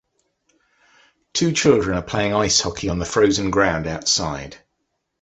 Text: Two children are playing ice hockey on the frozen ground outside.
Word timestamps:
Two 1.31 1.51
children 1.51 1.95
are 1.95 2.01
playing 2.01 2.33
ice 2.33 2.59
hockey 2.59 2.89
on 2.89 2.97
the 2.97 3.05
frozen 3.05 3.51
ground 3.51 3.85
outside. 3.85 4.57